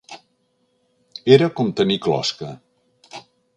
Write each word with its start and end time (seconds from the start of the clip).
Era 1.35 1.51
com 1.61 1.71
tenir 1.81 1.99
closca. 2.09 2.53